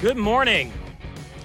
[0.00, 0.72] Good morning.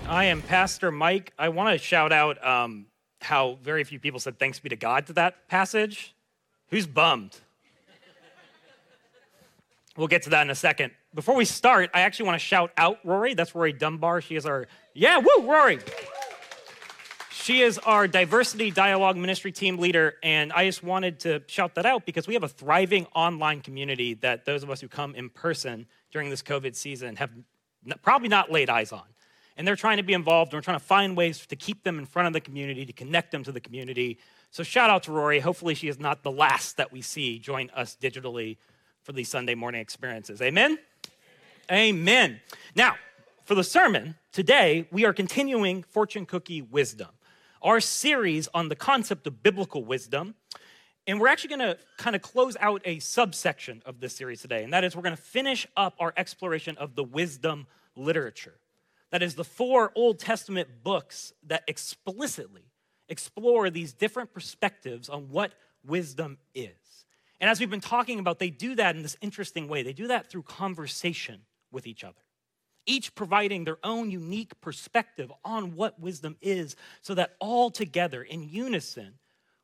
[0.07, 1.33] I am Pastor Mike.
[1.37, 2.85] I want to shout out um,
[3.19, 6.15] how very few people said thanks be to God to that passage.
[6.69, 7.37] Who's bummed?
[9.97, 10.91] We'll get to that in a second.
[11.13, 13.33] Before we start, I actually want to shout out Rory.
[13.33, 14.21] That's Rory Dunbar.
[14.21, 15.79] She is our, yeah, woo, Rory.
[17.31, 21.85] She is our diversity dialogue ministry team leader, and I just wanted to shout that
[21.85, 25.29] out because we have a thriving online community that those of us who come in
[25.29, 27.31] person during this COVID season have
[28.01, 29.03] probably not laid eyes on.
[29.57, 31.97] And they're trying to be involved, and we're trying to find ways to keep them
[31.97, 34.17] in front of the community, to connect them to the community.
[34.51, 35.39] So, shout out to Rory.
[35.39, 38.57] Hopefully, she is not the last that we see join us digitally
[39.03, 40.41] for these Sunday morning experiences.
[40.41, 40.77] Amen?
[41.71, 42.41] Amen.
[42.75, 42.95] Now,
[43.45, 47.09] for the sermon, today we are continuing Fortune Cookie Wisdom,
[47.61, 50.35] our series on the concept of biblical wisdom.
[51.07, 54.63] And we're actually going to kind of close out a subsection of this series today,
[54.63, 58.55] and that is we're going to finish up our exploration of the wisdom literature.
[59.11, 62.63] That is the four Old Testament books that explicitly
[63.07, 65.53] explore these different perspectives on what
[65.85, 67.05] wisdom is.
[67.39, 69.83] And as we've been talking about, they do that in this interesting way.
[69.83, 72.21] They do that through conversation with each other,
[72.87, 78.49] each providing their own unique perspective on what wisdom is, so that all together in
[78.49, 79.19] unison,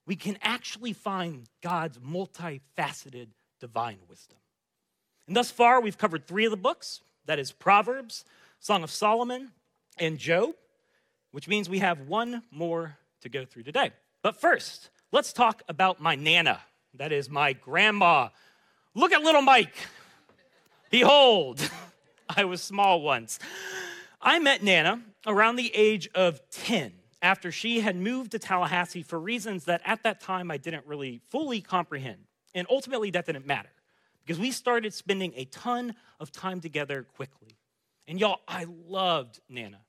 [0.05, 3.27] we can actually find God's multifaceted
[3.59, 4.37] divine wisdom.
[5.27, 8.25] And thus far, we've covered three of the books that is, Proverbs,
[8.59, 9.51] Song of Solomon,
[9.97, 10.55] and Job,
[11.31, 13.91] which means we have one more to go through today.
[14.23, 16.59] But first, let's talk about my Nana.
[16.95, 18.29] That is my grandma.
[18.95, 19.75] Look at little Mike.
[20.89, 21.69] Behold,
[22.29, 23.39] I was small once.
[24.21, 26.91] I met Nana around the age of 10
[27.21, 31.21] after she had moved to Tallahassee for reasons that at that time I didn't really
[31.29, 32.25] fully comprehend.
[32.53, 33.69] And ultimately, that didn't matter
[34.25, 37.55] because we started spending a ton of time together quickly.
[38.07, 39.79] And y'all, I loved Nana.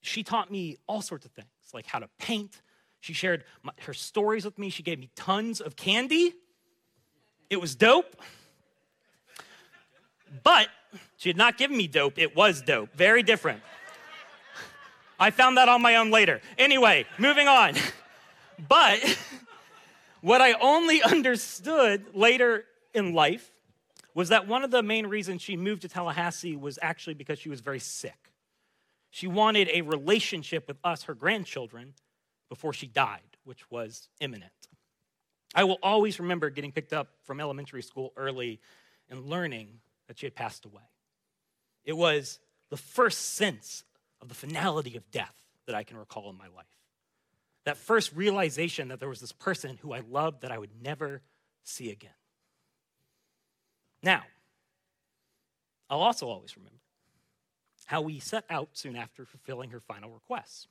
[0.00, 2.60] She taught me all sorts of things, like how to paint,
[3.00, 4.70] she shared my, her stories with me.
[4.70, 6.34] She gave me tons of candy.
[7.50, 8.16] It was dope.
[10.42, 10.68] But
[11.16, 12.18] she had not given me dope.
[12.18, 12.94] It was dope.
[12.94, 13.62] Very different.
[15.18, 16.40] I found that on my own later.
[16.56, 17.74] Anyway, moving on.
[18.68, 19.16] But
[20.20, 23.52] what I only understood later in life
[24.14, 27.48] was that one of the main reasons she moved to Tallahassee was actually because she
[27.48, 28.32] was very sick.
[29.10, 31.94] She wanted a relationship with us, her grandchildren,
[32.48, 34.50] before she died, which was imminent.
[35.54, 38.60] I will always remember getting picked up from elementary school early
[39.08, 40.82] and learning that she had passed away.
[41.84, 42.38] It was
[42.70, 43.84] the first sense
[44.20, 45.34] of the finality of death
[45.66, 46.66] that I can recall in my life.
[47.64, 51.22] That first realization that there was this person who I loved that I would never
[51.64, 52.10] see again.
[54.02, 54.22] Now,
[55.90, 56.78] I'll also always remember
[57.86, 60.68] how we set out soon after fulfilling her final requests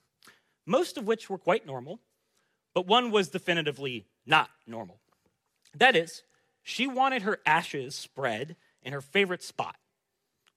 [0.67, 1.99] most of which were quite normal,
[2.75, 4.99] but one was definitively not normal.
[5.75, 6.23] That is,
[6.61, 9.77] she wanted her ashes spread in her favorite spot,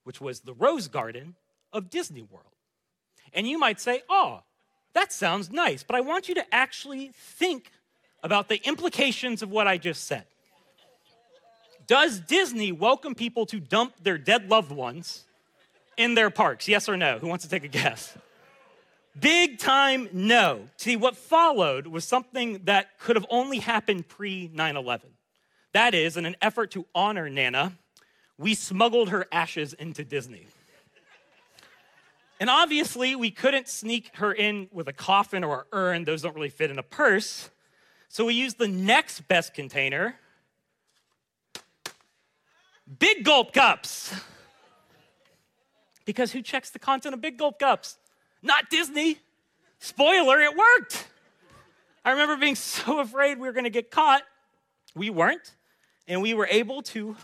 [0.05, 1.37] which was the Rose Garden
[1.73, 2.57] of Disney World.
[3.33, 4.43] And you might say, oh,
[4.93, 7.71] that sounds nice, but I want you to actually think
[8.23, 10.25] about the implications of what I just said.
[11.87, 15.25] Does Disney welcome people to dump their dead loved ones
[15.97, 16.69] in their parks?
[16.69, 17.19] Yes or no?
[17.19, 18.17] Who wants to take a guess?
[19.19, 20.69] Big time no.
[20.77, 25.11] See, what followed was something that could have only happened pre 9 11.
[25.73, 27.73] That is, in an effort to honor Nana,
[28.39, 30.47] we smuggled her ashes into Disney.
[32.41, 36.49] And obviously, we couldn't sneak her in with a coffin or urn, those don't really
[36.49, 37.51] fit in a purse.
[38.09, 40.17] So we used the next best container
[42.99, 44.13] big gulp cups.
[46.05, 47.99] Because who checks the content of big gulp cups?
[48.43, 49.19] Not Disney.
[49.79, 51.07] Spoiler, it worked.
[52.05, 54.23] I remember being so afraid we were going to get caught.
[54.97, 55.55] We weren't.
[56.09, 57.17] And we were able to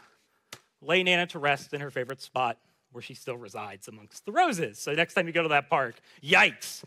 [0.81, 2.59] lay Nana to rest in her favorite spot
[2.97, 4.79] where she still resides amongst the roses.
[4.79, 6.83] So next time you go to that park, yikes.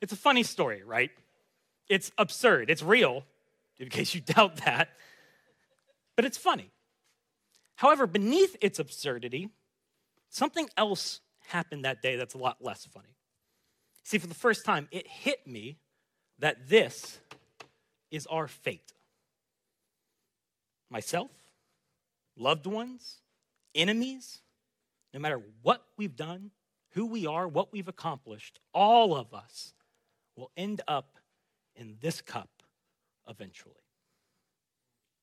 [0.00, 1.12] it's a funny story, right?
[1.88, 2.68] It's absurd.
[2.68, 3.24] It's real,
[3.78, 4.88] in case you doubt that.
[6.16, 6.72] But it's funny.
[7.76, 9.50] However, beneath its absurdity,
[10.30, 13.14] something else happened that day that's a lot less funny.
[14.02, 15.76] See, for the first time, it hit me
[16.40, 17.20] that this
[18.10, 18.94] is our fate.
[20.90, 21.30] Myself,
[22.36, 23.20] loved ones,
[23.74, 24.40] enemies,
[25.12, 26.50] no matter what we've done,
[26.92, 29.74] who we are, what we've accomplished, all of us
[30.36, 31.16] will end up
[31.76, 32.50] in this cup
[33.28, 33.74] eventually.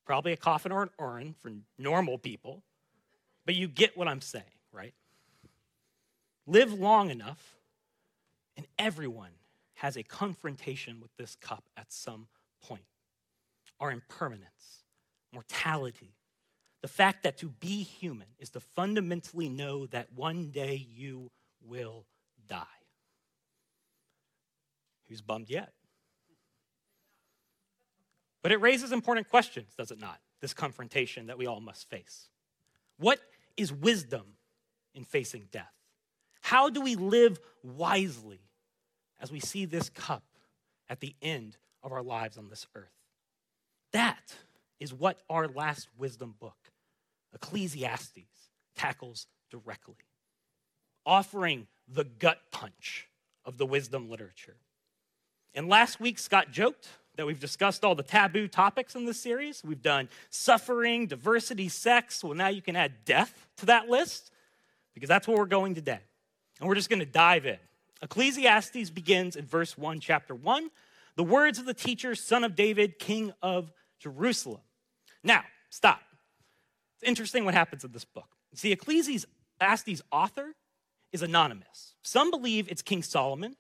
[0.05, 2.63] Probably a coffin or an urn for normal people,
[3.45, 4.93] but you get what I'm saying, right?
[6.47, 7.55] live long enough,
[8.55, 9.31] and everyone
[9.75, 12.27] has a confrontation with this cup at some
[12.63, 12.85] point.
[13.79, 14.85] Our impermanence,
[15.31, 16.15] mortality,
[16.88, 21.30] the fact that to be human is to fundamentally know that one day you
[21.62, 22.06] will
[22.48, 22.63] die.
[25.10, 25.74] Who's bummed yet?
[28.42, 30.22] But it raises important questions, does it not?
[30.39, 32.30] This confrontation that we all must face.
[32.98, 33.19] What
[33.57, 34.24] is wisdom
[34.95, 35.74] in facing death?
[36.39, 38.39] How do we live wisely
[39.19, 40.24] as we see this cup
[40.88, 42.95] at the end of our lives on this earth?
[43.92, 44.34] That
[44.80, 46.66] is what our last wisdom book,
[47.38, 49.95] Ecclesiastes, tackles directly,
[51.06, 53.07] offering the gut punch
[53.45, 54.56] of the wisdom literature.
[55.54, 59.63] And last week, Scott joked that we've discussed all the taboo topics in this series.
[59.63, 62.24] We've done suffering, diversity, sex.
[62.24, 64.31] Well, now you can add death to that list
[64.95, 66.00] because that's where we're going today.
[66.60, 67.57] And we're just going to dive in.
[68.01, 70.69] Ecclesiastes begins in verse 1, chapter 1.
[71.16, 74.62] The words of the teacher, son of David, king of Jerusalem.
[75.24, 76.01] Now, stop.
[76.97, 78.29] It's interesting what happens in this book.
[78.55, 80.55] See, Ecclesiastes' author
[81.11, 81.94] is anonymous.
[82.01, 83.55] Some believe it's King Solomon,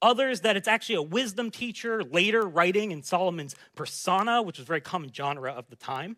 [0.00, 4.66] others that it's actually a wisdom teacher later writing in Solomon's persona, which was a
[4.66, 6.16] very common genre of the time.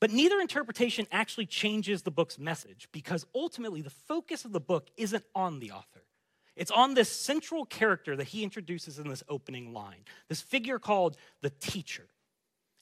[0.00, 4.88] But neither interpretation actually changes the book's message because ultimately the focus of the book
[4.96, 6.04] isn't on the author.
[6.56, 11.18] It's on this central character that he introduces in this opening line, this figure called
[11.42, 12.06] the teacher.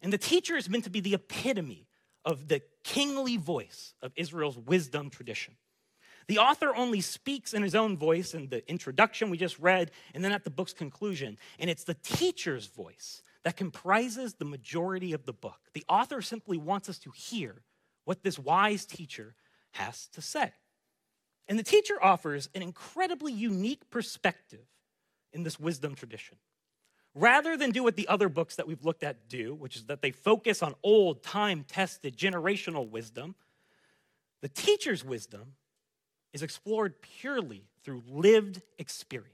[0.00, 1.88] And the teacher is meant to be the epitome
[2.24, 5.54] of the kingly voice of Israel's wisdom tradition.
[6.28, 10.24] The author only speaks in his own voice in the introduction we just read, and
[10.24, 11.36] then at the book's conclusion.
[11.58, 15.58] And it's the teacher's voice that comprises the majority of the book.
[15.74, 17.56] The author simply wants us to hear
[18.04, 19.34] what this wise teacher
[19.72, 20.52] has to say.
[21.48, 24.66] And the teacher offers an incredibly unique perspective
[25.32, 26.38] in this wisdom tradition.
[27.18, 30.02] Rather than do what the other books that we've looked at do, which is that
[30.02, 33.34] they focus on old, time tested, generational wisdom,
[34.42, 35.54] the teacher's wisdom
[36.34, 39.32] is explored purely through lived experience.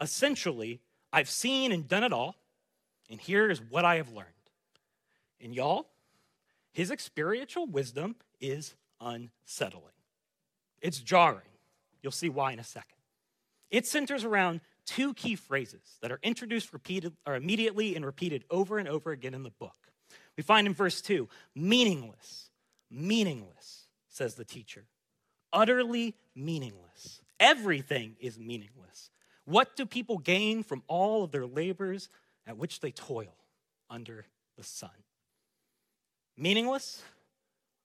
[0.00, 0.80] Essentially,
[1.12, 2.34] I've seen and done it all,
[3.08, 4.26] and here is what I have learned.
[5.40, 5.86] And y'all,
[6.72, 9.84] his experiential wisdom is unsettling.
[10.80, 11.42] It's jarring.
[12.02, 12.96] You'll see why in a second.
[13.70, 18.78] It centers around two key phrases that are introduced repeated or immediately and repeated over
[18.78, 19.76] and over again in the book.
[20.36, 22.50] We find in verse 2, meaningless,
[22.90, 24.84] meaningless, says the teacher
[25.52, 27.20] utterly meaningless.
[27.38, 29.10] Everything is meaningless.
[29.44, 32.08] What do people gain from all of their labors
[32.46, 33.36] at which they toil
[33.90, 34.24] under
[34.56, 34.90] the sun?
[36.36, 37.02] Meaningless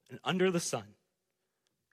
[0.09, 0.85] and under the sun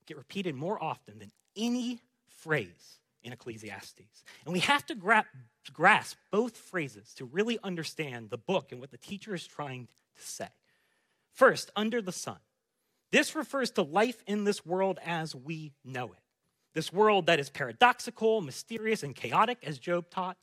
[0.07, 4.23] get repeated more often than any phrase in Ecclesiastes.
[4.45, 5.27] And we have to gra-
[5.73, 10.23] grasp both phrases to really understand the book and what the teacher is trying to
[10.23, 10.49] say.
[11.33, 12.39] First, under the sun.
[13.11, 16.19] This refers to life in this world as we know it.
[16.75, 20.37] This world that is paradoxical, mysterious, and chaotic, as Job taught,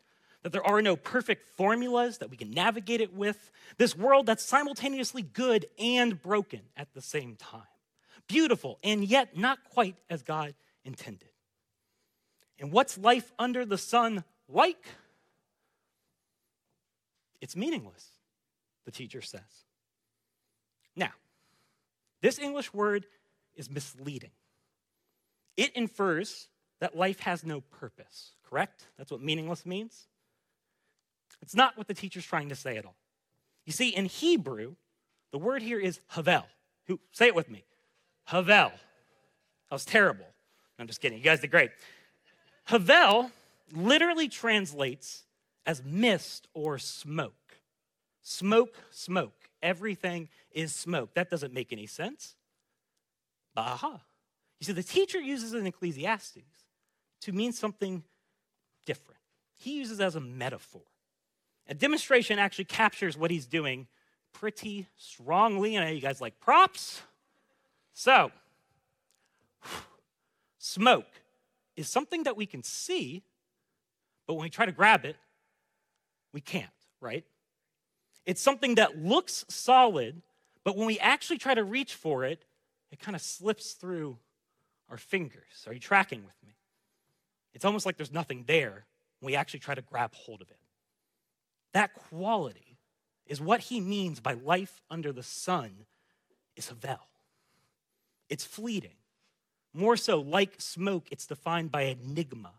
[0.44, 3.51] that there are no perfect formulas that we can navigate it with.
[3.77, 7.63] This world that's simultaneously good and broken at the same time.
[8.27, 10.55] Beautiful, and yet not quite as God
[10.86, 11.30] intended.
[12.62, 14.86] And what's life under the sun like?
[17.41, 18.08] It's meaningless,
[18.86, 19.41] the teacher says.
[20.96, 21.10] Now,
[22.22, 23.08] this English word
[23.56, 24.30] is misleading.
[25.58, 26.48] It infers
[26.80, 28.86] that life has no purpose, correct?
[28.96, 30.08] That's what meaningless means.
[31.41, 32.96] It's not what the teacher's trying to say at all.
[33.65, 34.75] You see, in Hebrew,
[35.32, 36.46] the word here is havel.
[36.86, 37.63] Who say it with me?
[38.25, 38.72] Havel.
[39.70, 40.25] That was terrible.
[40.77, 41.18] I'm just kidding.
[41.18, 41.72] You guys did great.
[42.65, 43.32] Havel
[43.74, 45.24] literally translates
[45.65, 47.34] as mist or smoke.
[48.22, 49.50] Smoke, smoke.
[49.62, 51.13] Everything is smoke.
[51.13, 52.36] That doesn't make any sense.
[53.53, 54.01] But aha.
[54.60, 56.39] You see, the teacher uses it in Ecclesiastes
[57.22, 58.03] to mean something
[58.86, 59.20] different.
[59.58, 60.82] He uses it as a metaphor.
[61.68, 63.88] A demonstration actually captures what he's doing
[64.34, 65.75] pretty strongly.
[65.75, 67.01] And I know you guys like props.
[67.94, 68.32] So,
[70.58, 71.21] smoke
[71.81, 73.23] is something that we can see,
[74.25, 75.17] but when we try to grab it,
[76.31, 76.69] we can't,
[77.01, 77.25] right?
[78.25, 80.21] It's something that looks solid,
[80.63, 82.45] but when we actually try to reach for it,
[82.91, 84.17] it kind of slips through
[84.89, 85.65] our fingers.
[85.67, 86.55] Are you tracking with me?
[87.53, 88.85] It's almost like there's nothing there
[89.19, 90.59] when we actually try to grab hold of it.
[91.73, 92.77] That quality
[93.25, 95.71] is what he means by life under the sun
[96.55, 97.00] is Havel.
[98.29, 98.95] It's fleeting,
[99.74, 102.51] More so, like smoke, it's defined by enigma,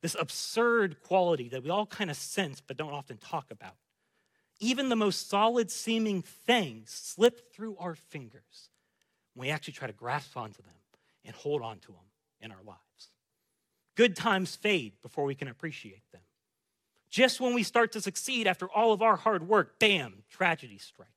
[0.00, 3.74] this absurd quality that we all kind of sense but don't often talk about.
[4.60, 8.70] Even the most solid seeming things slip through our fingers
[9.34, 10.72] when we actually try to grasp onto them
[11.24, 12.06] and hold on to them
[12.40, 12.78] in our lives.
[13.96, 16.22] Good times fade before we can appreciate them.
[17.10, 21.10] Just when we start to succeed after all of our hard work, bam, tragedy strikes.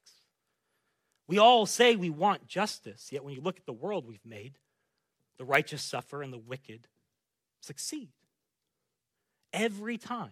[1.28, 4.58] We all say we want justice, yet when you look at the world we've made,
[5.38, 6.88] the righteous suffer and the wicked
[7.62, 8.10] succeed.
[9.54, 10.32] Every time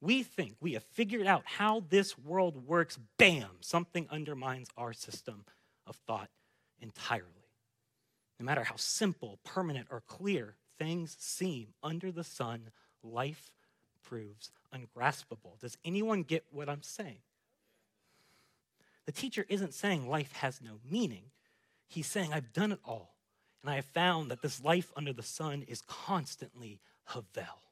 [0.00, 5.44] we think we have figured out how this world works, bam, something undermines our system
[5.86, 6.28] of thought
[6.80, 7.48] entirely.
[8.38, 12.70] No matter how simple, permanent, or clear things seem under the sun,
[13.02, 13.52] life
[14.02, 15.56] proves ungraspable.
[15.60, 17.20] Does anyone get what I'm saying?
[19.06, 21.24] The teacher isn't saying life has no meaning.
[21.86, 23.13] He's saying, I've done it all.
[23.64, 27.62] And I have found that this life under the sun is constantly Havel.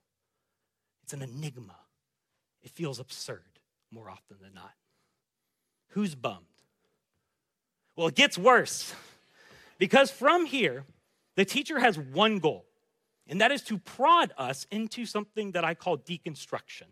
[1.04, 1.76] It's an enigma.
[2.62, 4.72] It feels absurd more often than not.
[5.88, 6.46] Who's bummed?
[7.94, 8.94] Well, it gets worse.
[9.78, 10.84] Because from here,
[11.34, 12.64] the teacher has one goal,
[13.26, 16.86] and that is to prod us into something that I call deconstruction,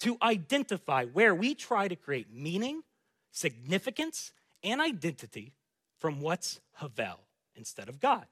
[0.00, 2.82] to identify where we try to create meaning,
[3.30, 5.54] significance, and identity
[5.98, 7.20] from what's Havel
[7.56, 8.26] instead of God.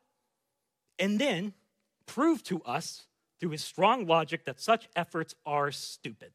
[0.99, 1.55] And then
[2.07, 3.07] prove to us
[3.39, 6.33] through his strong logic that such efforts are stupid,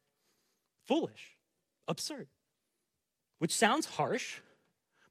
[0.86, 1.36] foolish,
[1.86, 2.26] absurd,
[3.38, 4.40] which sounds harsh,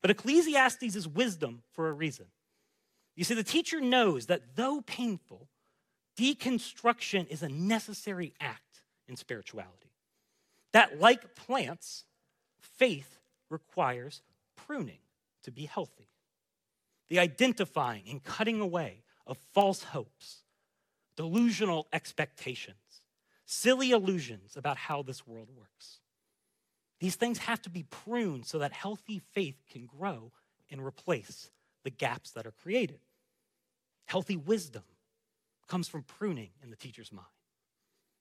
[0.02, 2.26] but Ecclesiastes is wisdom for a reason.
[3.16, 5.48] You see, the teacher knows that though painful,
[6.18, 9.92] deconstruction is a necessary act in spirituality.
[10.74, 12.04] That, like plants,
[12.60, 13.18] faith
[13.50, 14.22] requires
[14.56, 15.00] pruning
[15.44, 16.10] to be healthy.
[17.10, 20.44] The identifying and cutting away of false hopes,
[21.16, 22.78] delusional expectations,
[23.46, 26.00] silly illusions about how this world works.
[27.00, 30.32] These things have to be pruned so that healthy faith can grow
[30.70, 31.52] and replace
[31.84, 33.00] the gaps that are created.
[34.06, 34.84] Healthy wisdom
[35.68, 37.28] comes from pruning in the teacher's mind.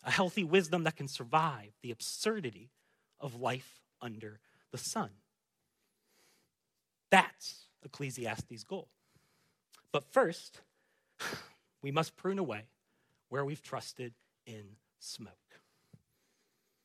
[0.04, 2.70] A healthy wisdom that can survive the absurdity
[3.20, 5.10] of life under the sun.
[7.10, 8.88] That's Ecclesiastes' goal.
[9.92, 10.60] But first,
[11.82, 12.64] we must prune away
[13.28, 14.12] where we've trusted
[14.46, 14.64] in
[14.98, 15.32] smoke.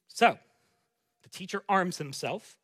[0.07, 0.37] So,
[1.23, 2.57] the teacher arms himself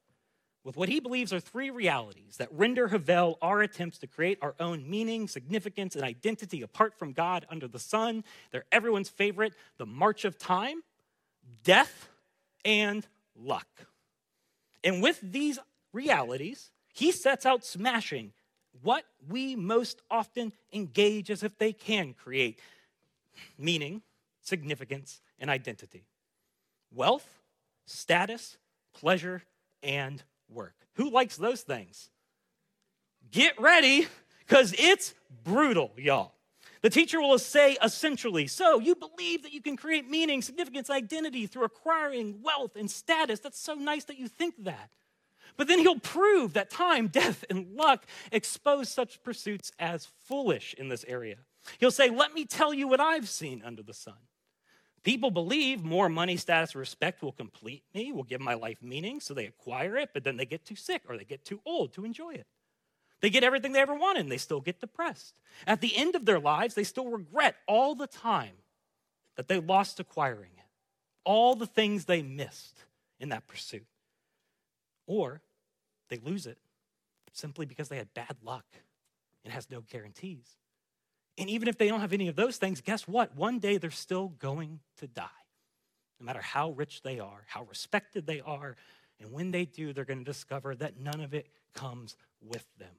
[0.66, 4.56] with what he believes are three realities that render Havel our attempts to create our
[4.60, 8.24] own meaning, significance, and identity apart from God under the sun.
[8.52, 10.82] They're everyone's favorite the march of time,
[11.64, 12.10] death,
[12.66, 13.68] and luck.
[14.84, 15.60] And with these
[15.94, 18.32] realities, he sets out smashing
[18.82, 22.60] what we most often engage as if they can create
[23.58, 24.02] meaning,
[24.42, 26.06] significance, and identity
[26.94, 27.28] wealth,
[27.86, 28.58] status,
[28.94, 29.44] pleasure,
[29.84, 30.74] and work.
[30.94, 32.10] Who likes those things?
[33.30, 34.08] Get ready,
[34.40, 36.32] because it's brutal, y'all.
[36.82, 41.48] The teacher will say essentially, so you believe that you can create meaning, significance, identity
[41.48, 43.42] through acquiring wealth and status.
[43.42, 44.92] That's so nice that you think that.
[45.58, 50.90] But then he'll prove that time, death, and luck expose such pursuits as foolish in
[50.90, 51.38] this area.
[51.80, 54.16] He'll say, Let me tell you what I've seen under the sun.
[55.04, 59.36] People believe more money, status, respect will complete me, will give my life meaning, so
[59.36, 62.06] they acquire it, but then they get too sick or they get too old to
[62.06, 62.48] enjoy it.
[63.22, 65.40] They get everything they ever wanted and they still get depressed.
[65.68, 68.56] At the end of their lives, they still regret all the time
[69.36, 70.66] that they lost acquiring it,
[71.24, 72.80] all the things they missed
[73.20, 73.86] in that pursuit.
[75.06, 75.42] Or
[76.10, 76.58] they lose it
[77.32, 78.66] simply because they had bad luck
[79.44, 80.58] and has no guarantees.
[81.38, 83.36] And even if they don't have any of those things, guess what?
[83.36, 85.28] One day they're still going to die.
[86.20, 88.78] No matter how rich they are, how respected they are,
[89.20, 92.96] and when they do, they're going to discover that none of it comes with them.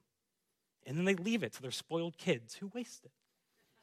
[0.87, 3.11] And then they leave it to their spoiled kids who waste it.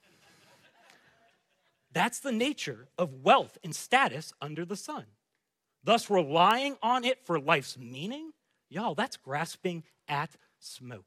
[1.92, 5.06] That's the nature of wealth and status under the sun.
[5.84, 8.32] Thus, relying on it for life's meaning,
[8.74, 11.06] y'all, that's grasping at smoke,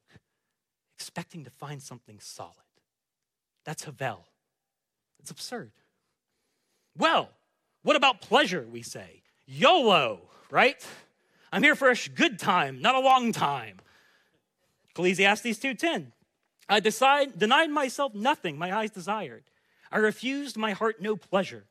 [0.97, 2.55] expecting to find something solid.
[3.65, 4.25] That's Havel.
[5.19, 5.73] It's absurd.
[6.97, 7.31] Well,
[7.83, 9.23] what about pleasure, we say?
[9.47, 10.85] YOLO, right?
[11.53, 13.79] I'm here for a good time, not a long time.
[14.91, 16.13] Ecclesiastes 2:10.
[16.69, 19.45] I decide, denied myself nothing my eyes desired.
[19.93, 21.67] I refused my heart no pleasure.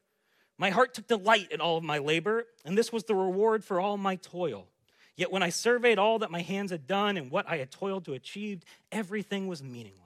[0.58, 3.80] My heart took delight in all of my labor, and this was the reward for
[3.80, 4.70] all my toil.
[5.17, 8.05] Yet when I surveyed all that my hands had done and what I had toiled
[8.05, 10.01] to achieve, everything was meaningless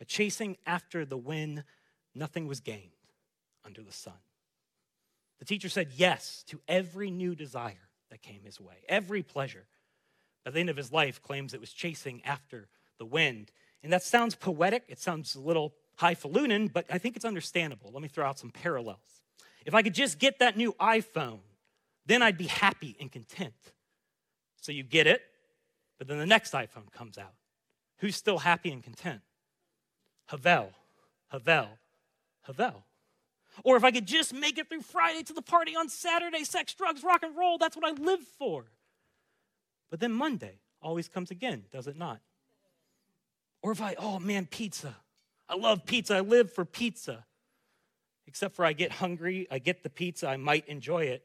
[0.00, 1.64] a chasing after the wind,
[2.14, 2.90] nothing was gained
[3.64, 4.14] under the sun.
[5.38, 9.66] The teacher said yes to every new desire that came his way, every pleasure.
[10.44, 12.68] By the end of his life, claims it was chasing after
[12.98, 13.50] the wind.
[13.82, 17.90] And that sounds poetic, it sounds a little highfalutin, but I think it's understandable.
[17.92, 19.22] Let me throw out some parallels.
[19.66, 21.40] If I could just get that new iPhone,
[22.06, 23.52] then I'd be happy and content.
[24.60, 25.22] So you get it,
[25.98, 27.34] but then the next iPhone comes out.
[27.98, 29.20] Who's still happy and content?
[30.26, 30.70] Havel,
[31.28, 31.68] Havel,
[32.42, 32.84] Havel.
[33.64, 36.74] Or if I could just make it through Friday to the party on Saturday, sex,
[36.74, 38.66] drugs, rock and roll, that's what I live for.
[39.90, 42.20] But then Monday always comes again, does it not?
[43.62, 44.94] Or if I, oh man, pizza.
[45.48, 46.16] I love pizza.
[46.16, 47.24] I live for pizza.
[48.26, 51.24] Except for I get hungry, I get the pizza, I might enjoy it,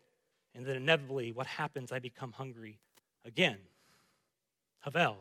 [0.56, 1.92] and then inevitably, what happens?
[1.92, 2.80] I become hungry
[3.26, 3.58] again.
[4.82, 5.18] Havel,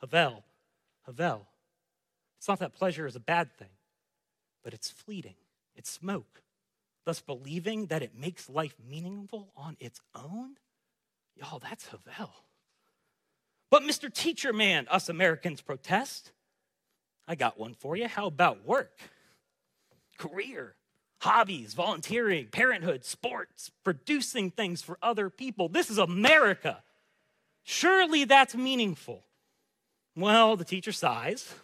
[0.00, 0.44] Havel,
[1.06, 1.46] Havel.
[2.38, 3.68] It's not that pleasure is a bad thing,
[4.62, 5.34] but it's fleeting,
[5.74, 6.42] it's smoke.
[7.04, 10.56] Thus, believing that it makes life meaningful on its own,
[11.36, 12.30] y'all, that's Havel.
[13.70, 14.12] But, Mr.
[14.12, 16.32] Teacher Man, us Americans protest.
[17.26, 18.08] I got one for you.
[18.08, 18.98] How about work?
[20.16, 20.74] Career,
[21.20, 25.68] hobbies, volunteering, parenthood, sports, producing things for other people.
[25.68, 26.82] This is America.
[27.70, 29.22] Surely that's meaningful.
[30.16, 31.54] Well, the teacher sighs,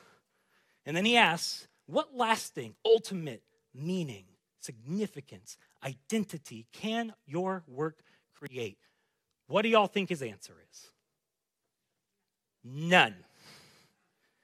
[0.84, 3.42] and then he asks, What lasting, ultimate
[3.74, 4.26] meaning,
[4.60, 8.00] significance, identity can your work
[8.34, 8.76] create?
[9.46, 10.90] What do y'all think his answer is?
[12.62, 13.14] None.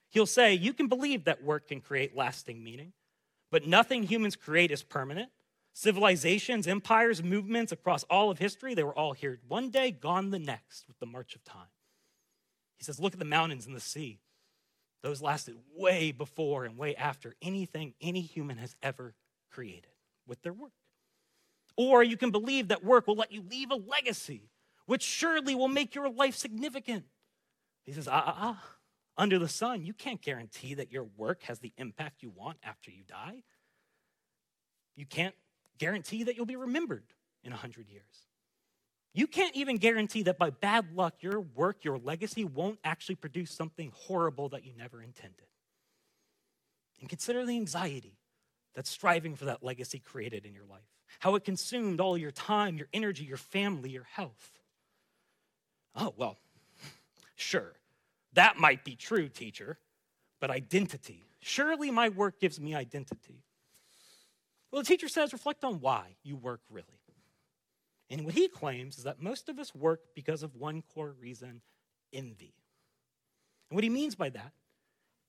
[0.09, 2.95] He'll say, You can believe that work can create lasting meaning,
[3.51, 5.29] but nothing humans create is permanent.
[5.73, 10.39] Civilizations, empires, movements across all of history, they were all here one day, gone the
[10.39, 11.69] next with the march of time.
[12.77, 14.21] He says, Look at the mountains and the sea.
[15.03, 19.15] Those lasted way before and way after anything any human has ever
[19.51, 19.91] created
[20.27, 20.73] with their work.
[21.77, 24.51] Or you can believe that work will let you leave a legacy,
[24.87, 27.05] which surely will make your life significant.
[27.85, 28.65] He says, ah, ah, ah.
[29.17, 32.91] Under the sun, you can't guarantee that your work has the impact you want after
[32.91, 33.43] you die.
[34.97, 35.35] You can't
[35.81, 37.03] guarantee that you'll be remembered
[37.43, 38.05] in 100 years.
[39.13, 43.51] You can't even guarantee that by bad luck, your work, your legacy won't actually produce
[43.51, 45.47] something horrible that you never intended.
[47.01, 48.19] And consider the anxiety
[48.75, 50.85] that's striving for that legacy created in your life,
[51.19, 54.61] how it consumed all your time, your energy, your family, your health.
[55.97, 56.37] Oh, well,
[57.35, 57.73] sure,
[58.35, 59.79] that might be true, teacher,
[60.41, 61.25] but identity.
[61.41, 63.43] Surely my work gives me identity.
[64.71, 66.87] Well, the teacher says, reflect on why you work really.
[68.11, 71.61] And what he claims is that most of us work because of one core reason
[72.13, 72.55] envy.
[73.71, 74.53] And what he means by that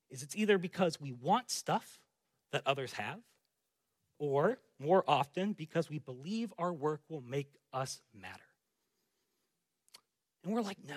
[0.09, 1.99] is it's either because we want stuff
[2.51, 3.19] that others have,
[4.17, 8.41] or more often, because we believe our work will make us matter.
[10.43, 10.95] And we're like, no,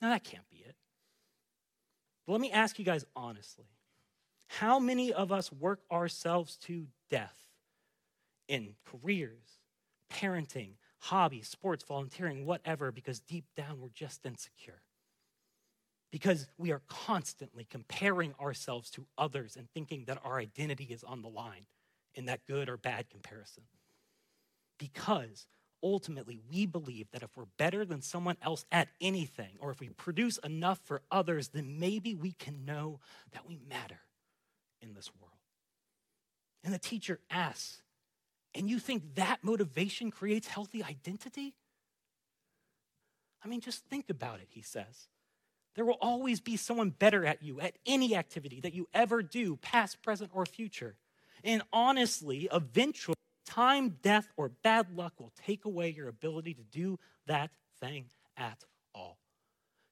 [0.00, 0.74] no, that can't be it.
[2.26, 3.66] But let me ask you guys honestly
[4.48, 7.36] how many of us work ourselves to death
[8.48, 9.60] in careers,
[10.10, 14.80] parenting, hobbies, sports, volunteering, whatever, because deep down we're just insecure?
[16.10, 21.20] Because we are constantly comparing ourselves to others and thinking that our identity is on
[21.20, 21.66] the line
[22.14, 23.64] in that good or bad comparison.
[24.78, 25.46] Because
[25.82, 29.88] ultimately we believe that if we're better than someone else at anything, or if we
[29.90, 33.00] produce enough for others, then maybe we can know
[33.32, 34.00] that we matter
[34.80, 35.41] in this world.
[36.64, 37.82] And the teacher asks,
[38.54, 41.54] and you think that motivation creates healthy identity?
[43.44, 45.08] I mean, just think about it, he says.
[45.74, 49.56] There will always be someone better at you at any activity that you ever do,
[49.56, 50.96] past, present, or future.
[51.42, 56.98] And honestly, eventually, time, death, or bad luck will take away your ability to do
[57.26, 58.62] that thing at
[58.94, 59.18] all.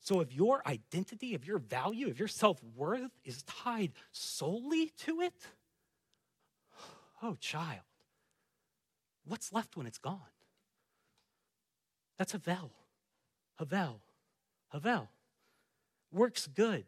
[0.00, 5.22] So if your identity, if your value, if your self worth is tied solely to
[5.22, 5.32] it,
[7.22, 7.80] oh, child,
[9.24, 10.20] what's left when it's gone?
[12.18, 12.70] That's Havel.
[13.58, 14.00] Havel.
[14.70, 15.08] Havel.
[16.12, 16.84] Works good.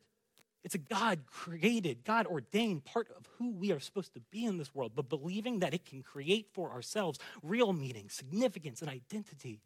[0.65, 4.59] It's a God created, God ordained part of who we are supposed to be in
[4.59, 9.61] this world, but believing that it can create for ourselves real meaning, significance, and identity.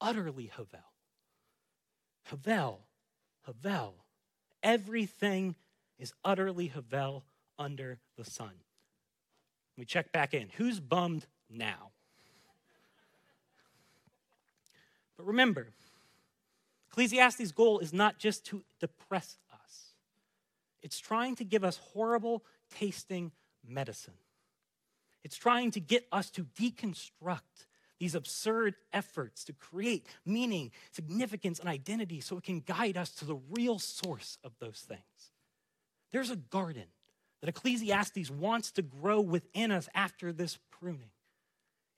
[0.00, 0.92] Utterly Havel.
[2.24, 2.80] Havel.
[3.46, 3.94] Havel.
[4.62, 5.56] Everything
[5.98, 7.24] is utterly Havel
[7.58, 8.52] under the sun.
[9.76, 10.50] We check back in.
[10.56, 11.90] Who's bummed now?
[15.16, 15.68] But remember,
[16.90, 19.92] Ecclesiastes' goal is not just to depress us,
[20.82, 23.32] It's trying to give us horrible tasting
[23.66, 24.14] medicine.
[25.24, 27.66] It's trying to get us to deconstruct
[27.98, 33.24] these absurd efforts to create meaning, significance, and identity so it can guide us to
[33.24, 35.32] the real source of those things.
[36.10, 36.88] There's a garden
[37.44, 41.10] that Ecclesiastes wants to grow within us after this pruning.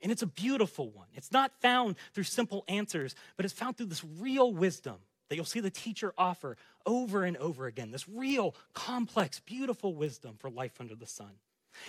[0.02, 1.06] And it's a beautiful one.
[1.14, 4.96] It's not found through simple answers, but it's found through this real wisdom
[5.28, 7.92] that you'll see the teacher offer over and over again.
[7.92, 11.34] This real, complex, beautiful wisdom for life under the sun.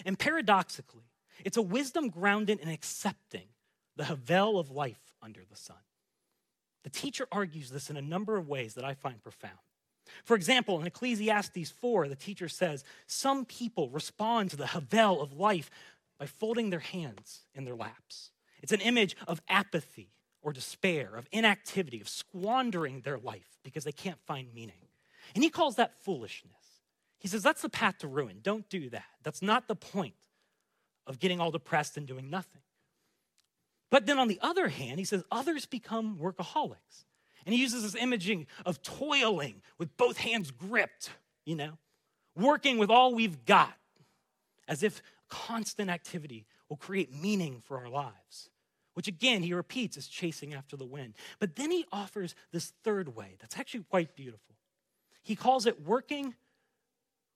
[0.06, 1.10] And paradoxically,
[1.44, 3.48] it's a wisdom grounded in accepting
[3.96, 5.78] the havel of life under the sun.
[6.84, 9.58] The teacher argues this in a number of ways that I find profound.
[10.24, 15.34] For example, in Ecclesiastes 4, the teacher says, Some people respond to the havel of
[15.34, 15.70] life
[16.18, 18.32] by folding their hands in their laps.
[18.62, 20.10] It's an image of apathy
[20.42, 24.76] or despair, of inactivity, of squandering their life because they can't find meaning.
[25.36, 26.54] And he calls that foolishness.
[27.20, 28.40] He says that's the path to ruin.
[28.42, 29.06] Don't do that.
[29.24, 30.14] That's not the point
[31.06, 32.62] of getting all depressed and doing nothing.
[33.90, 37.06] But then on the other hand, he says others become workaholics.
[37.48, 41.12] And he uses this imaging of toiling with both hands gripped,
[41.46, 41.78] you know,
[42.36, 43.74] working with all we've got,
[44.68, 48.50] as if constant activity will create meaning for our lives,
[48.96, 51.14] which again, he repeats, is chasing after the wind.
[51.40, 54.58] But then he offers this third way that's actually quite beautiful.
[55.24, 56.36] He calls it working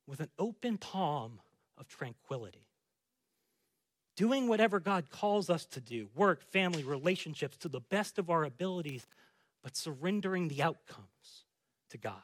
[0.07, 1.39] with an open palm
[1.77, 2.67] of tranquility.
[4.17, 8.43] Doing whatever God calls us to do work, family, relationships to the best of our
[8.43, 9.07] abilities
[9.63, 11.45] but surrendering the outcomes
[11.89, 12.21] to God.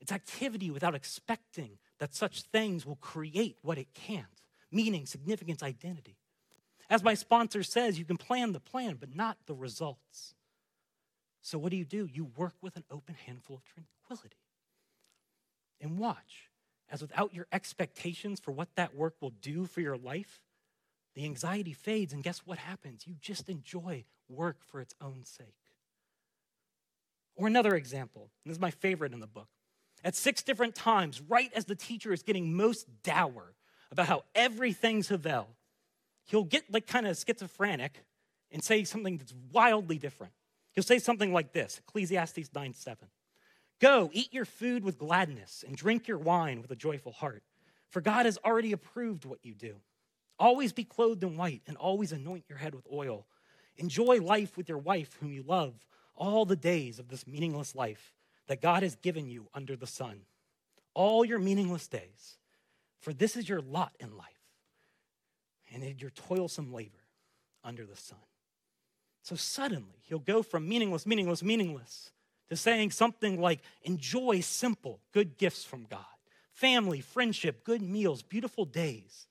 [0.00, 4.26] It's activity without expecting that such things will create what it can't
[4.74, 6.18] meaning, significance, identity.
[6.90, 10.34] As my sponsor says, you can plan the plan, but not the results.
[11.40, 12.08] So, what do you do?
[12.12, 14.36] You work with an open handful of tranquility.
[15.80, 16.50] And watch,
[16.90, 20.40] as without your expectations for what that work will do for your life,
[21.14, 23.06] the anxiety fades, and guess what happens?
[23.06, 25.54] You just enjoy work for its own sake.
[27.36, 29.48] Or another example, this is my favorite in the book.
[30.04, 33.54] At six different times, right as the teacher is getting most dour
[33.90, 35.48] about how everything's Havel,
[36.26, 38.04] he'll get like kind of schizophrenic
[38.52, 40.32] and say something that's wildly different.
[40.72, 43.08] He'll say something like this Ecclesiastes 9 7.
[43.80, 47.42] Go, eat your food with gladness and drink your wine with a joyful heart,
[47.88, 49.76] for God has already approved what you do.
[50.38, 53.26] Always be clothed in white and always anoint your head with oil.
[53.76, 55.74] Enjoy life with your wife, whom you love
[56.16, 58.12] all the days of this meaningless life
[58.46, 60.20] that God has given you under the sun,
[60.94, 62.38] all your meaningless days,
[63.00, 64.28] for this is your lot in life.
[65.72, 67.02] And in your toilsome labor
[67.64, 68.18] under the sun.
[69.22, 72.12] So suddenly, he'll go from meaningless, meaningless, meaningless
[72.48, 76.04] to saying something like, enjoy simple, good gifts from God,
[76.52, 79.26] family, friendship, good meals, beautiful days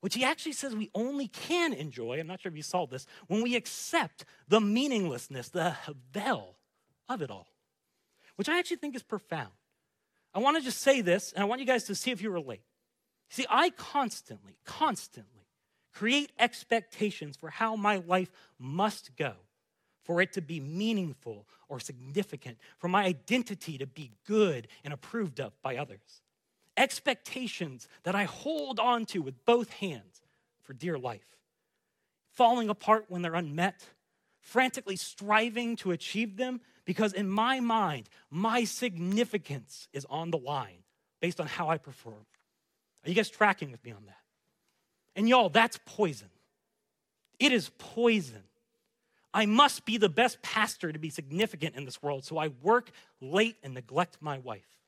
[0.00, 3.06] which he actually says we only can enjoy, I'm not sure if you saw this,
[3.26, 6.56] when we accept the meaninglessness, the havel
[7.08, 7.48] of it all,
[8.36, 9.52] which I actually think is profound.
[10.32, 12.30] I want to just say this, and I want you guys to see if you
[12.30, 12.62] relate.
[13.28, 15.46] See, I constantly, constantly
[15.92, 19.34] create expectations for how my life must go
[20.04, 25.40] for it to be meaningful or significant, for my identity to be good and approved
[25.40, 26.22] of by others
[26.80, 30.22] expectations that I hold on to with both hands
[30.62, 31.36] for dear life,
[32.32, 33.84] falling apart when they're unmet,
[34.40, 40.82] frantically striving to achieve them because in my mind, my significance is on the line
[41.20, 42.24] based on how I perform.
[43.04, 44.16] Are you guys tracking with me on that?
[45.14, 46.30] And y'all, that's poison.
[47.38, 48.44] It is poison.
[49.34, 52.90] I must be the best pastor to be significant in this world, so I work
[53.20, 54.79] late and neglect my wife.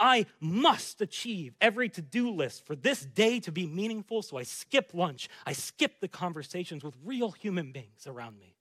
[0.00, 4.44] I must achieve every to do list for this day to be meaningful, so I
[4.44, 5.28] skip lunch.
[5.44, 8.54] I skip the conversations with real human beings around me.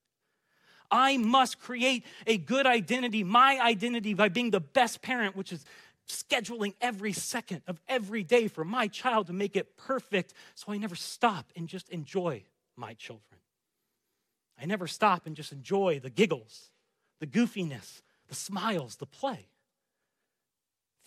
[0.89, 5.65] I must create a good identity, my identity, by being the best parent, which is
[6.08, 10.78] scheduling every second of every day for my child to make it perfect, so I
[10.78, 12.43] never stop and just enjoy
[12.78, 13.23] my children.
[14.60, 16.71] I never stop and just enjoy the giggles,
[17.19, 19.50] the goofiness, the smiles, the play.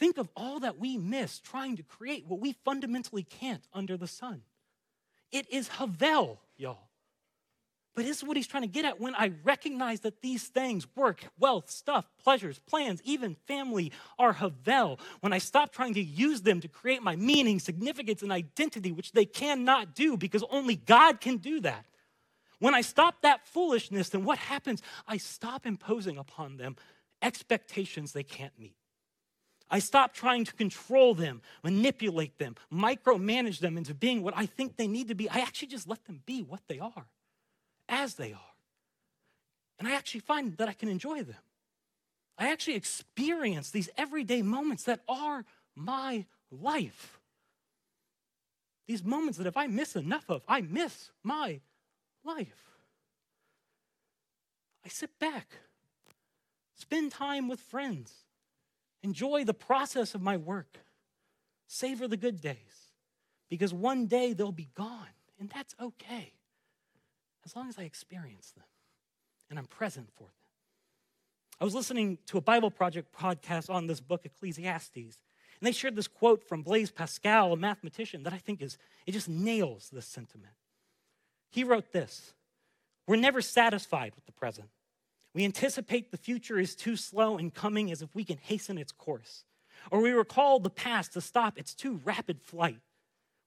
[0.00, 4.06] Think of all that we miss trying to create what we fundamentally can't under the
[4.06, 4.40] sun.
[5.30, 6.88] It is Havel, y'all.
[7.94, 10.86] But this is what he's trying to get at when I recognize that these things
[10.96, 14.98] work, wealth, stuff, pleasures, plans, even family are Havel.
[15.20, 19.12] When I stop trying to use them to create my meaning, significance, and identity, which
[19.12, 21.84] they cannot do because only God can do that.
[22.58, 24.80] When I stop that foolishness, then what happens?
[25.06, 26.76] I stop imposing upon them
[27.20, 28.76] expectations they can't meet.
[29.70, 34.76] I stop trying to control them, manipulate them, micromanage them into being what I think
[34.76, 35.30] they need to be.
[35.30, 37.06] I actually just let them be what they are,
[37.88, 38.40] as they are.
[39.78, 41.36] And I actually find that I can enjoy them.
[42.36, 45.44] I actually experience these everyday moments that are
[45.76, 47.20] my life.
[48.88, 51.60] These moments that if I miss enough of, I miss my
[52.24, 52.70] life.
[54.84, 55.58] I sit back,
[56.74, 58.12] spend time with friends,
[59.02, 60.78] enjoy the process of my work,
[61.66, 62.92] savor the good days,
[63.48, 66.32] because one day they'll be gone, and that's okay,
[67.44, 68.64] as long as I experience them
[69.48, 70.32] and I'm present for them.
[71.60, 75.94] I was listening to a Bible Project podcast on this book, Ecclesiastes, and they shared
[75.94, 80.06] this quote from Blaise Pascal, a mathematician, that I think is, it just nails this
[80.06, 80.54] sentiment.
[81.50, 82.32] He wrote this
[83.06, 84.70] We're never satisfied with the present.
[85.34, 88.92] We anticipate the future is too slow in coming as if we can hasten its
[88.92, 89.44] course.
[89.90, 92.80] Or we recall the past to stop its too rapid flight.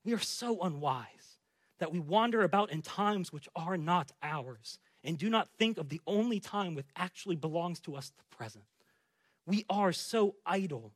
[0.06, 1.38] We are so unwise
[1.80, 5.90] that we wander about in times which are not ours and do not think of
[5.90, 8.64] the only time which actually belongs to us, the present.
[9.46, 10.94] We are so idle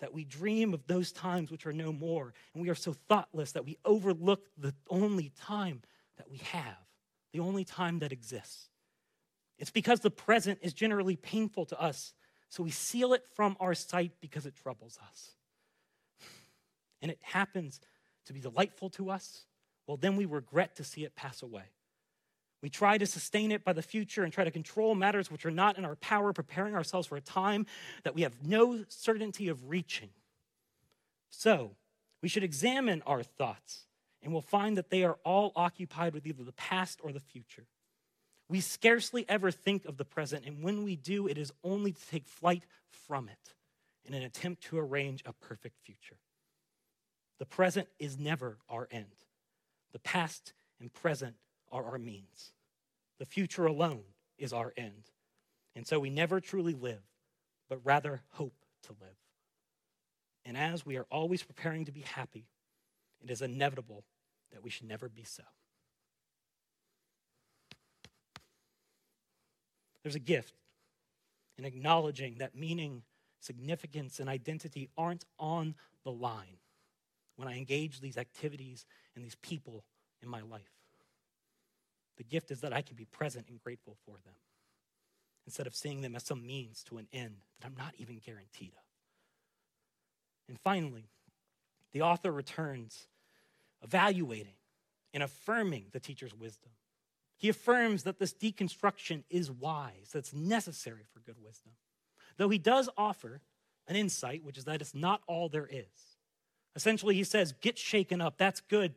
[0.00, 3.52] that we dream of those times which are no more, and we are so thoughtless
[3.52, 5.82] that we overlook the only time
[6.18, 6.76] that we have,
[7.32, 8.68] the only time that exists.
[9.58, 12.12] It's because the present is generally painful to us,
[12.48, 15.30] so we seal it from our sight because it troubles us.
[17.02, 17.78] And it happens
[18.26, 19.44] to be delightful to us,
[19.86, 21.64] well, then we regret to see it pass away.
[22.62, 25.50] We try to sustain it by the future and try to control matters which are
[25.50, 27.66] not in our power, preparing ourselves for a time
[28.02, 30.08] that we have no certainty of reaching.
[31.30, 31.76] So,
[32.22, 33.86] we should examine our thoughts,
[34.22, 37.66] and we'll find that they are all occupied with either the past or the future.
[38.48, 42.06] We scarcely ever think of the present, and when we do, it is only to
[42.10, 42.64] take flight
[43.06, 43.54] from it
[44.04, 46.18] in an attempt to arrange a perfect future.
[47.38, 49.24] The present is never our end,
[49.92, 51.36] the past and present
[51.72, 52.52] are our means.
[53.18, 54.02] The future alone
[54.38, 55.10] is our end.
[55.74, 57.02] And so we never truly live,
[57.68, 58.54] but rather hope
[58.84, 59.16] to live.
[60.44, 62.46] And as we are always preparing to be happy,
[63.22, 64.04] it is inevitable
[64.52, 65.42] that we should never be so.
[70.06, 70.54] There's a gift
[71.58, 73.02] in acknowledging that meaning,
[73.40, 76.58] significance, and identity aren't on the line
[77.34, 79.82] when I engage these activities and these people
[80.22, 80.70] in my life.
[82.18, 84.36] The gift is that I can be present and grateful for them
[85.44, 88.74] instead of seeing them as some means to an end that I'm not even guaranteed
[88.76, 88.84] of.
[90.48, 91.08] And finally,
[91.92, 93.08] the author returns
[93.82, 94.54] evaluating
[95.12, 96.70] and affirming the teacher's wisdom.
[97.36, 101.72] He affirms that this deconstruction is wise, that's necessary for good wisdom.
[102.36, 103.40] Though he does offer
[103.88, 106.16] an insight, which is that it's not all there is.
[106.74, 108.94] Essentially, he says, get shaken up, that's good,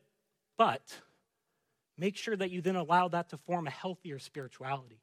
[0.57, 0.99] but
[1.99, 5.01] Make sure that you then allow that to form a healthier spirituality,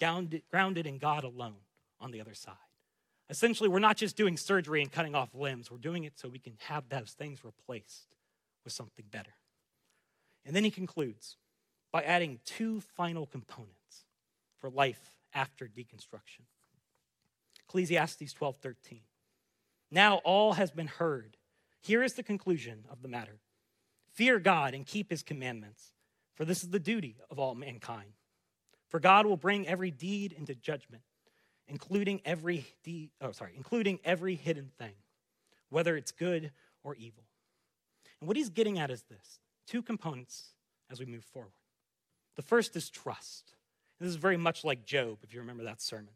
[0.00, 1.60] grounded in God alone
[2.00, 2.54] on the other side.
[3.28, 6.38] Essentially, we're not just doing surgery and cutting off limbs, we're doing it so we
[6.38, 8.06] can have those things replaced
[8.64, 9.34] with something better.
[10.46, 11.36] And then he concludes
[11.92, 14.04] by adding two final components
[14.58, 16.44] for life after deconstruction.
[17.68, 19.00] Ecclesiastes 12 13.
[19.90, 21.36] Now all has been heard.
[21.80, 23.38] Here is the conclusion of the matter
[24.12, 25.92] Fear God and keep his commandments
[26.34, 28.12] for this is the duty of all mankind.
[28.88, 31.02] For God will bring every deed into judgment,
[31.68, 32.66] including every
[33.20, 34.94] oh sorry, including every hidden thing,
[35.70, 36.52] whether it's good
[36.82, 37.24] or evil.
[38.20, 40.54] And what he's getting at is this two components
[40.90, 41.52] as we move forward.
[42.36, 43.54] The first is trust.
[44.00, 46.14] This is very much like Job, if you remember that sermon.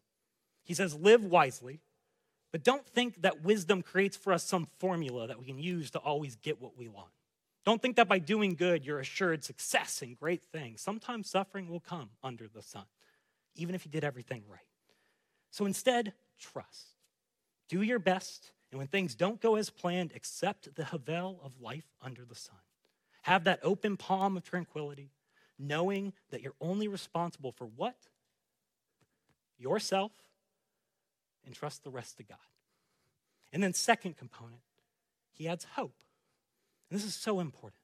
[0.64, 1.81] He says, Live wisely,
[2.52, 5.98] but don't think that wisdom creates for us some formula that we can use to
[5.98, 7.11] always get what we want.
[7.64, 10.81] Don't think that by doing good, you're assured success and great things.
[10.81, 12.85] Sometimes suffering will come under the sun,
[13.57, 14.61] even if you did everything right.
[15.50, 16.94] So instead, trust.
[17.68, 21.87] Do your best, and when things don't go as planned, accept the havel of life
[22.00, 22.59] under the sun.
[23.22, 25.11] Have that open palm of tranquility,
[25.59, 27.97] knowing that you're only responsible for what?
[29.59, 30.12] Yourself,
[31.45, 32.38] and trust the rest to God.
[33.53, 34.61] And then, second component,
[35.33, 35.95] he adds hope.
[36.90, 37.81] And this is so important.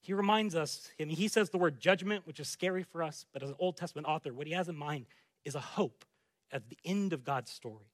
[0.00, 3.24] He reminds us, I mean, he says the word judgment, which is scary for us,
[3.32, 5.06] but as an Old Testament author, what he has in mind
[5.44, 6.04] is a hope
[6.50, 7.92] at the end of God's story.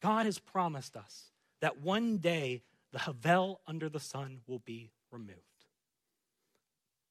[0.00, 5.38] God has promised us that one day the Havel under the sun will be removed.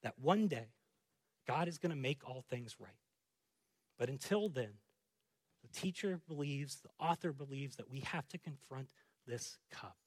[0.04, 0.68] That one day
[1.48, 2.90] God is going to make all things right.
[3.98, 4.74] But until then,
[5.62, 8.90] the teacher believes, the author believes that we have to confront
[9.28, 9.98] this cup.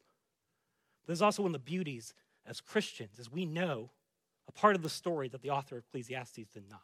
[1.07, 2.15] There's also one of the beauties
[2.47, 3.91] as Christians, as we know,
[4.49, 6.83] a part of the story that the author of Ecclesiastes did not,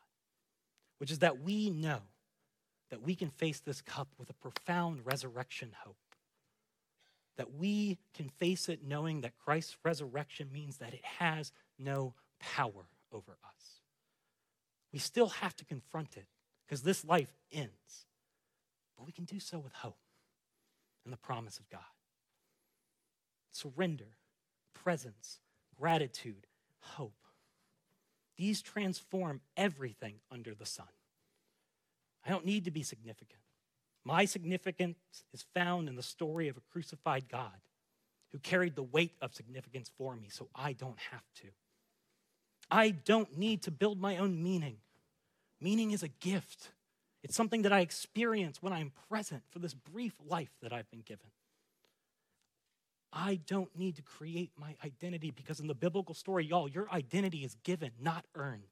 [0.99, 2.01] which is that we know
[2.91, 5.97] that we can face this cup with a profound resurrection hope.
[7.37, 12.89] That we can face it knowing that Christ's resurrection means that it has no power
[13.13, 13.80] over us.
[14.93, 16.27] We still have to confront it
[16.67, 18.07] because this life ends,
[18.97, 19.99] but we can do so with hope
[21.05, 21.81] and the promise of God.
[23.53, 24.17] Surrender,
[24.75, 25.41] presence,
[25.79, 26.47] gratitude,
[26.81, 27.15] hope.
[28.37, 30.87] These transform everything under the sun.
[32.25, 33.41] I don't need to be significant.
[34.05, 34.97] My significance
[35.33, 37.61] is found in the story of a crucified God
[38.33, 41.49] who carried the weight of significance for me so I don't have to.
[42.71, 44.77] I don't need to build my own meaning.
[45.61, 46.71] Meaning is a gift,
[47.23, 51.03] it's something that I experience when I'm present for this brief life that I've been
[51.03, 51.27] given.
[53.13, 57.45] I don't need to create my identity because in the biblical story, y'all, your identity
[57.45, 58.63] is given, not earned.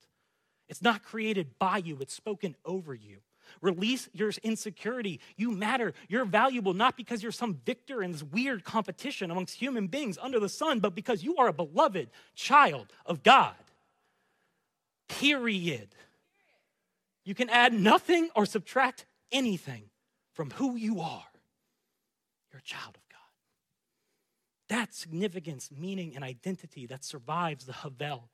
[0.69, 3.19] It's not created by you, it's spoken over you.
[3.63, 5.21] Release your insecurity.
[5.37, 5.95] You matter.
[6.09, 10.39] You're valuable not because you're some victor in this weird competition amongst human beings under
[10.39, 13.55] the sun, but because you are a beloved child of God.
[15.09, 15.94] Period.
[17.25, 19.90] You can add nothing or subtract anything
[20.33, 21.27] from who you are.
[22.53, 23.18] You're a child of God.
[24.68, 28.29] that significance, meaning, and identity that survives the havel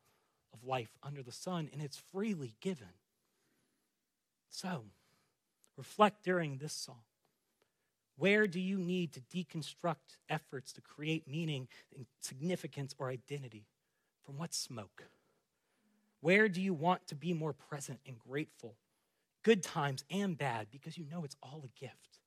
[0.53, 2.89] of life under the sun, and it's freely given.
[4.51, 4.85] So,
[5.77, 7.03] reflect during this song.
[8.17, 13.67] Where do you need to deconstruct efforts to create meaning, and significance, or identity?
[14.25, 15.05] From what smoke?
[16.25, 18.77] Where do you want to be more present and grateful,
[19.43, 22.21] good times and bad, because you know it's all a gift?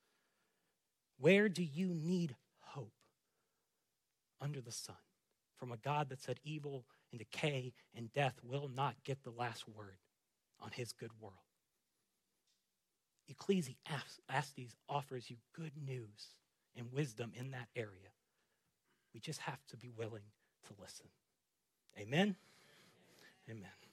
[1.20, 2.92] Where do you need hope?
[4.42, 4.96] under the sun
[5.58, 9.68] from a God that said evil and decay and death will not get the last
[9.68, 9.98] word
[10.60, 11.36] on his good world.
[13.28, 16.36] Ecclesiastes offers you good news
[16.76, 18.14] and wisdom in that area.
[19.14, 20.22] We just have to be willing
[20.68, 21.08] to listen.
[22.00, 22.36] Amen.
[23.50, 23.87] Amen.